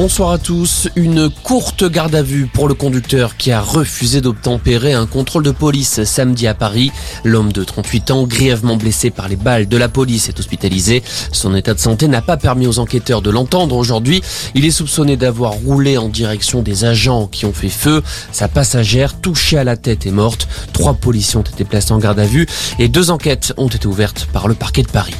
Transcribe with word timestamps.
Bonsoir 0.00 0.30
à 0.30 0.38
tous. 0.38 0.88
Une 0.96 1.28
courte 1.28 1.84
garde 1.84 2.14
à 2.14 2.22
vue 2.22 2.46
pour 2.46 2.68
le 2.68 2.72
conducteur 2.72 3.36
qui 3.36 3.52
a 3.52 3.60
refusé 3.60 4.22
d'obtempérer 4.22 4.94
un 4.94 5.04
contrôle 5.04 5.42
de 5.42 5.50
police 5.50 6.04
samedi 6.04 6.46
à 6.46 6.54
Paris. 6.54 6.90
L'homme 7.22 7.52
de 7.52 7.62
38 7.62 8.10
ans, 8.10 8.26
grièvement 8.26 8.78
blessé 8.78 9.10
par 9.10 9.28
les 9.28 9.36
balles 9.36 9.68
de 9.68 9.76
la 9.76 9.90
police, 9.90 10.30
est 10.30 10.40
hospitalisé. 10.40 11.02
Son 11.32 11.54
état 11.54 11.74
de 11.74 11.78
santé 11.78 12.08
n'a 12.08 12.22
pas 12.22 12.38
permis 12.38 12.66
aux 12.66 12.78
enquêteurs 12.78 13.20
de 13.20 13.28
l'entendre 13.28 13.76
aujourd'hui. 13.76 14.22
Il 14.54 14.64
est 14.64 14.70
soupçonné 14.70 15.18
d'avoir 15.18 15.52
roulé 15.52 15.98
en 15.98 16.08
direction 16.08 16.62
des 16.62 16.86
agents 16.86 17.26
qui 17.26 17.44
ont 17.44 17.52
fait 17.52 17.68
feu. 17.68 18.02
Sa 18.32 18.48
passagère, 18.48 19.20
touchée 19.20 19.58
à 19.58 19.64
la 19.64 19.76
tête, 19.76 20.06
est 20.06 20.12
morte. 20.12 20.48
Trois 20.72 20.94
policiers 20.94 21.36
ont 21.36 21.42
été 21.42 21.64
placés 21.64 21.92
en 21.92 21.98
garde 21.98 22.20
à 22.20 22.24
vue 22.24 22.46
et 22.78 22.88
deux 22.88 23.10
enquêtes 23.10 23.52
ont 23.58 23.68
été 23.68 23.86
ouvertes 23.86 24.28
par 24.32 24.48
le 24.48 24.54
parquet 24.54 24.82
de 24.82 24.88
Paris. 24.88 25.14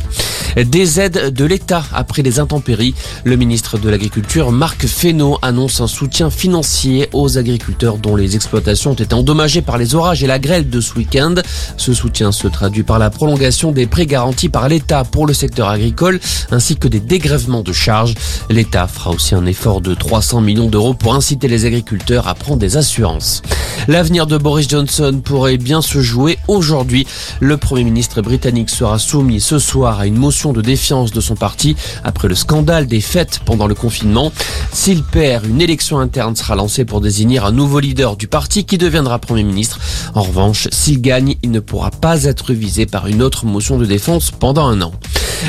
Des 0.57 0.99
aides 1.01 1.33
de 1.33 1.45
l'État 1.45 1.85
après 1.93 2.23
les 2.23 2.41
intempéries. 2.41 2.95
Le 3.25 3.37
ministre 3.37 3.79
de 3.79 3.89
l'Agriculture, 3.89 4.51
Marc 4.51 4.87
Fesneau, 4.87 5.39
annonce 5.43 5.81
un 5.81 5.87
soutien 5.87 6.29
financier 6.29 7.09
aux 7.13 7.39
agriculteurs 7.39 7.99
dont 7.99 8.17
les 8.17 8.35
exploitations 8.35 8.91
ont 8.91 8.95
été 8.95 9.15
endommagées 9.15 9.63
par 9.63 9.79
les 9.79 9.95
orages 9.95 10.25
et 10.25 10.27
la 10.27 10.41
grêle 10.41 10.69
de 10.69 10.81
ce 10.81 10.95
week-end. 10.95 11.37
Ce 11.77 11.95
soutien 11.95 12.33
se 12.33 12.49
traduit 12.49 12.83
par 12.83 12.99
la 12.99 13.11
prolongation 13.11 13.71
des 13.71 13.87
prêts 13.87 14.07
garantis 14.07 14.49
par 14.49 14.69
l'État 14.69 15.05
pour 15.05 15.27
le 15.27 15.35
secteur 15.35 15.69
agricole 15.69 16.19
ainsi 16.51 16.77
que 16.77 16.89
des 16.89 17.01
dégrèvements 17.01 17.63
de 17.63 17.73
charges. 17.73 18.15
L'État 18.49 18.89
fera 18.89 19.11
aussi 19.11 19.35
un 19.37 19.47
effort 19.47 19.81
de 19.81 19.95
300 19.95 20.41
millions 20.41 20.69
d'euros 20.69 20.95
pour 20.95 21.15
inciter 21.15 21.47
les 21.47 21.65
agriculteurs 21.65 22.27
à 22.27 22.35
prendre 22.35 22.59
des 22.59 22.77
assurances. 22.77 23.43
L'avenir 23.89 24.27
de 24.27 24.37
Boris 24.37 24.69
Johnson 24.69 25.21
pourrait 25.25 25.57
bien 25.57 25.81
se 25.81 26.01
jouer 26.01 26.39
aujourd'hui. 26.49 27.07
Le 27.41 27.57
Premier 27.57 27.85
ministre 27.85 28.21
britannique 28.21 28.71
sera 28.71 28.99
soumis 28.99 29.41
ce 29.41 29.59
soir 29.59 30.01
à 30.01 30.07
une 30.07 30.17
motion 30.17 30.40
de 30.49 30.63
défiance 30.63 31.13
de 31.13 31.21
son 31.21 31.35
parti 31.35 31.77
après 32.03 32.27
le 32.27 32.35
scandale 32.35 32.87
des 32.87 33.03
fêtes 33.03 33.41
pendant 33.45 33.67
le 33.67 33.75
confinement. 33.75 34.33
S'il 34.73 35.03
perd, 35.03 35.45
une 35.45 35.61
élection 35.61 35.99
interne 35.99 36.35
sera 36.35 36.57
lancée 36.57 36.87
pour 36.87 37.03
désigner 37.03 37.39
un 37.39 37.53
nouveau 37.53 37.79
leader 37.79 38.17
du 38.17 38.27
parti 38.27 38.65
qui 38.65 38.79
deviendra 38.79 39.19
Premier 39.19 39.45
ministre. 39.45 39.79
En 40.15 40.23
revanche, 40.23 40.69
s'il 40.73 41.03
gagne, 41.03 41.37
il 41.43 41.51
ne 41.51 41.61
pourra 41.61 41.91
pas 41.91 42.25
être 42.25 42.55
visé 42.55 42.87
par 42.87 43.07
une 43.07 43.23
autre 43.23 43.45
motion 43.45 43.77
de 43.77 43.85
défense 43.85 44.31
pendant 44.31 44.67
un 44.67 44.81
an. 44.81 44.93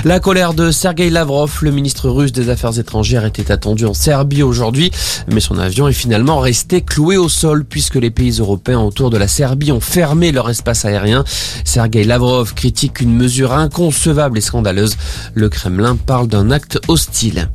La 0.03 0.19
colère 0.19 0.53
de 0.53 0.71
Sergei 0.71 1.09
Lavrov, 1.09 1.59
le 1.61 1.71
ministre 1.71 2.09
russe 2.09 2.31
des 2.31 2.49
Affaires 2.49 2.79
étrangères, 2.79 3.25
était 3.25 3.51
attendu 3.51 3.85
en 3.85 3.93
Serbie 3.93 4.41
aujourd'hui, 4.41 4.91
mais 5.27 5.39
son 5.39 5.59
avion 5.59 5.87
est 5.87 5.93
finalement 5.93 6.39
resté 6.39 6.81
cloué 6.81 7.17
au 7.17 7.29
sol 7.29 7.65
puisque 7.65 7.95
les 7.95 8.09
pays 8.09 8.39
européens 8.39 8.79
autour 8.79 9.09
de 9.09 9.17
la 9.17 9.27
Serbie 9.27 9.71
ont 9.71 9.79
fermé 9.79 10.31
leur 10.31 10.49
espace 10.49 10.85
aérien. 10.85 11.23
Sergei 11.65 12.03
Lavrov 12.03 12.53
critique 12.53 13.01
une 13.01 13.15
mesure 13.15 13.53
inconcevable 13.53 14.37
et 14.37 14.41
scandaleuse. 14.41 14.97
Le 15.35 15.49
Kremlin 15.49 15.95
parle 15.95 16.27
d'un 16.27 16.51
acte 16.51 16.79
hostile. 16.87 17.49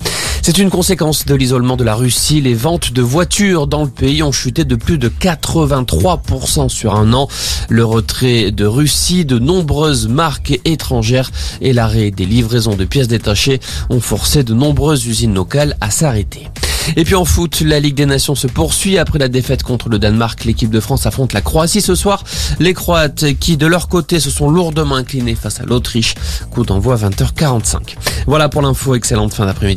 C'est 0.47 0.59
une 0.59 0.71
conséquence 0.71 1.27
de 1.27 1.35
l'isolement 1.35 1.77
de 1.77 1.83
la 1.83 1.97
Russie. 1.97 2.41
Les 2.41 2.55
ventes 2.55 2.93
de 2.93 3.03
voitures 3.03 3.67
dans 3.67 3.83
le 3.83 3.91
pays 3.91 4.23
ont 4.23 4.31
chuté 4.31 4.63
de 4.63 4.77
plus 4.77 4.97
de 4.97 5.09
83% 5.09 6.69
sur 6.69 6.95
un 6.95 7.13
an. 7.15 7.27
Le 7.69 7.85
retrait 7.85 8.53
de 8.53 8.65
Russie 8.65 9.25
de 9.25 9.41
nombreuses 9.41 10.07
marques 10.07 10.61
étrangères 10.65 11.33
et 11.61 11.73
l'arrêt 11.73 12.13
des 12.13 12.27
livraisons 12.27 12.77
de 12.77 12.85
pièces 12.85 13.09
détachées 13.09 13.59
ont 13.91 13.99
forcé 13.99 14.45
de 14.45 14.55
nombreuses 14.55 15.05
usines 15.09 15.35
locales 15.35 15.77
à 15.81 15.91
s'arrêter. 15.91 16.47
Et 16.95 17.03
puis 17.03 17.17
en 17.17 17.25
foot, 17.25 17.63
la 17.63 17.81
Ligue 17.81 17.97
des 17.97 18.07
Nations 18.07 18.37
se 18.37 18.47
poursuit. 18.47 18.99
Après 18.99 19.19
la 19.19 19.27
défaite 19.27 19.65
contre 19.65 19.89
le 19.89 19.99
Danemark, 19.99 20.45
l'équipe 20.45 20.71
de 20.71 20.79
France 20.79 21.07
affronte 21.07 21.33
la 21.33 21.41
Croatie 21.41 21.81
ce 21.81 21.97
soir. 21.97 22.23
Les 22.61 22.75
Croates 22.75 23.25
qui, 23.41 23.57
de 23.57 23.67
leur 23.67 23.89
côté, 23.89 24.21
se 24.21 24.31
sont 24.31 24.49
lourdement 24.49 24.95
inclinés 24.95 25.35
face 25.35 25.61
à 25.61 25.65
l'Autriche. 25.65 26.15
Coup 26.53 26.65
d'envoi 26.65 26.95
20h45. 26.95 27.97
Voilà 28.29 28.49
pour 28.49 28.63
l'info. 28.63 28.95
Excellente 28.95 29.35
fin 29.35 29.47
d'après-midi. 29.47 29.75